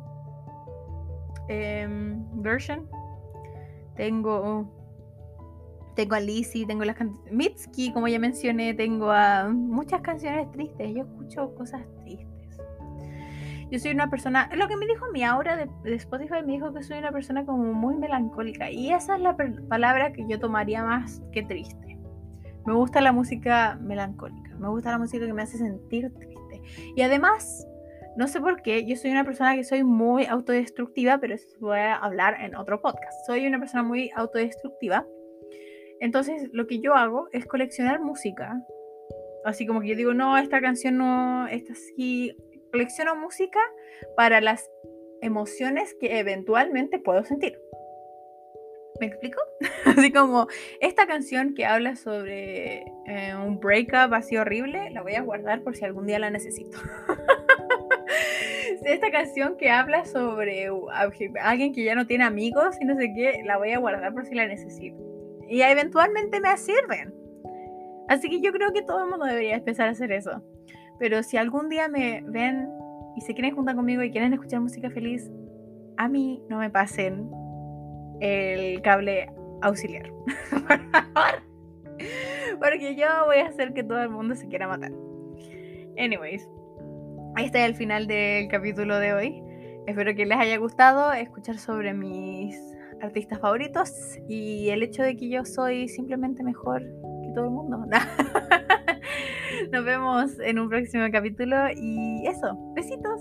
Em, 1.47 2.23
version. 2.41 2.88
Tengo 3.95 4.67
tengo 5.95 6.15
a 6.15 6.19
Lizzie, 6.19 6.65
tengo 6.65 6.84
las 6.84 6.95
canciones. 6.95 7.32
Mitski, 7.32 7.93
como 7.93 8.08
ya 8.08 8.19
mencioné, 8.19 8.73
tengo 8.73 9.13
muchas 9.51 10.01
canciones 10.01 10.49
tristes. 10.51 10.93
Yo 10.93 11.03
escucho 11.03 11.53
cosas 11.56 11.82
tristes. 12.03 12.58
Yo 13.69 13.79
soy 13.79 13.91
una 13.91 14.10
persona. 14.10 14.49
Lo 14.56 14.67
que 14.67 14.77
me 14.77 14.88
dijo 14.88 15.06
mi 15.12 15.23
aura 15.23 15.56
de, 15.56 15.95
Spotify 15.95 16.41
me 16.45 16.53
dijo 16.53 16.73
que 16.73 16.84
soy 16.84 16.97
una 16.97 17.12
persona 17.12 17.45
como 17.45 17.73
muy 17.73 17.95
melancólica. 17.95 18.71
Y 18.71 18.91
esa 18.91 19.15
es 19.15 19.21
la 19.21 19.36
palabra 19.69 20.13
que 20.13 20.25
yo 20.27 20.39
tomaría 20.39 20.84
más 20.84 21.21
que 21.32 21.43
triste. 21.43 21.99
Me 22.65 22.73
gusta 22.73 23.01
la 23.01 23.12
música 23.12 23.77
melancólica. 23.82 24.56
Me 24.58 24.69
gusta 24.69 24.91
la 24.91 24.97
música 24.97 25.25
que 25.25 25.34
me 25.34 25.43
hace 25.43 25.58
sentir 25.58 26.12
triste. 26.13 26.62
Y 26.95 27.01
además, 27.01 27.67
no 28.15 28.28
sé 28.28 28.39
por 28.39 28.62
qué, 28.62 28.86
yo 28.86 28.95
soy 28.95 29.12
una 29.12 29.23
persona 29.23 29.56
que 29.56 29.63
soy 29.63 29.84
muy 29.84 30.26
autodestructiva, 30.26 31.17
pero 31.19 31.34
eso 31.34 31.47
voy 31.60 31.80
a 31.80 31.95
hablar 31.95 32.38
en 32.41 32.56
otro 32.56 32.82
podcast. 32.82 33.13
Soy 33.26 33.47
una 33.47 33.60
persona 33.60 33.84
muy 33.84 34.12
autodestructiva. 34.15 35.08
Entonces, 35.99 36.49
lo 36.52 36.67
que 36.67 36.80
yo 36.80 36.95
hago 36.95 37.30
es 37.32 37.45
coleccionar 37.45 37.99
música. 37.99 38.62
Así 39.45 39.65
como 39.65 39.82
que 39.82 39.88
yo 39.88 39.95
digo, 39.95 40.13
no, 40.13 40.38
esta 40.38 40.62
canción 40.62 40.97
no, 40.97 41.47
esta 41.47 41.73
sí. 41.76 42.36
Colecciono 42.71 43.15
música 43.15 43.60
para 44.17 44.41
las 44.41 44.67
emociones 45.21 45.95
que 45.99 46.17
eventualmente 46.17 46.97
puedo 46.97 47.23
sentir. 47.23 47.60
¿Me 48.99 49.08
explico? 49.08 49.41
Así 49.86 50.12
como 50.12 50.47
esta 50.82 51.06
canción 51.08 51.54
que 51.54 51.65
habla 51.65 51.95
sobre 51.95 52.86
eh, 53.06 53.36
un 53.36 53.60
breakup 53.60 54.13
así 54.13 54.38
horrible, 54.38 54.89
la 54.91 55.02
voy 55.02 55.15
a 55.15 55.21
guardar 55.21 55.62
por 55.62 55.76
si 55.76 55.86
algún 55.86 56.06
día 56.06 56.19
la 56.19 56.30
necesito. 56.30 56.78
esta 58.85 59.11
canción 59.11 59.55
que 59.57 59.69
habla 59.69 60.05
sobre 60.05 60.69
alguien 61.41 61.73
que 61.73 61.83
ya 61.83 61.95
no 61.95 62.05
tiene 62.05 62.23
amigos 62.23 62.77
y 62.81 62.85
no 62.85 62.95
sé 62.95 63.13
qué, 63.13 63.41
la 63.45 63.57
voy 63.57 63.71
a 63.71 63.79
guardar 63.79 64.13
por 64.13 64.25
si 64.25 64.35
la 64.35 64.47
necesito. 64.47 64.97
Y 65.49 65.61
eventualmente 65.61 66.39
me 66.39 66.55
sirven. 66.57 67.13
Así 68.07 68.29
que 68.29 68.41
yo 68.41 68.51
creo 68.51 68.73
que 68.73 68.81
todo 68.81 69.03
el 69.03 69.09
mundo 69.09 69.25
debería 69.25 69.55
empezar 69.55 69.87
a 69.87 69.91
hacer 69.91 70.11
eso. 70.11 70.43
Pero 70.99 71.23
si 71.23 71.37
algún 71.37 71.69
día 71.69 71.87
me 71.87 72.23
ven 72.25 72.69
y 73.15 73.21
se 73.21 73.33
quieren 73.33 73.55
juntar 73.55 73.75
conmigo 73.75 74.03
y 74.03 74.11
quieren 74.11 74.33
escuchar 74.33 74.61
música 74.61 74.89
feliz, 74.89 75.29
a 75.97 76.07
mí 76.07 76.41
no 76.49 76.57
me 76.57 76.69
pasen 76.69 77.29
el 78.19 78.81
cable 78.81 79.29
auxiliar. 79.61 80.11
por 80.49 80.79
favor. 80.91 81.43
Porque 82.59 82.95
yo 82.95 83.07
voy 83.25 83.37
a 83.37 83.47
hacer 83.47 83.73
que 83.73 83.83
todo 83.83 84.01
el 84.01 84.09
mundo 84.09 84.35
se 84.35 84.47
quiera 84.47 84.67
matar. 84.67 84.91
Anyways, 85.97 86.47
Ahí 87.35 87.45
está 87.45 87.65
el 87.65 87.73
final 87.73 88.05
del 88.05 88.47
capítulo 88.47 88.99
de 88.99 89.13
hoy. 89.13 89.43
Espero 89.87 90.13
que 90.13 90.23
les 90.23 90.37
haya 90.37 90.55
gustado 90.57 91.11
escuchar 91.13 91.57
sobre 91.57 91.91
mis 91.93 92.55
artistas 93.01 93.39
favoritos 93.39 93.91
y 94.29 94.69
el 94.69 94.83
hecho 94.83 95.01
de 95.01 95.15
que 95.15 95.29
yo 95.29 95.43
soy 95.43 95.87
simplemente 95.87 96.43
mejor 96.43 96.81
que 96.81 97.31
todo 97.33 97.45
el 97.45 97.51
mundo. 97.51 97.85
Nos 99.71 99.83
vemos 99.83 100.39
en 100.41 100.59
un 100.59 100.69
próximo 100.69 101.05
capítulo 101.11 101.55
y 101.75 102.27
eso, 102.27 102.55
besitos. 102.75 103.19